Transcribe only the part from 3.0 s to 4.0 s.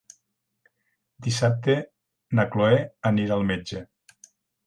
anirà al metge.